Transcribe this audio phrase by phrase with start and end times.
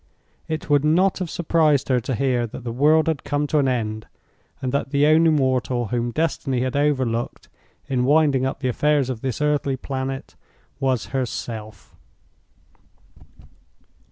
[0.47, 3.67] It would not have surprised her to hear that the world had come to an
[3.67, 4.07] end,
[4.59, 7.49] and that the only mortal whom Destiny had overlooked,
[7.87, 10.35] in winding up the affairs of this earthly planet,
[10.79, 11.95] was herself!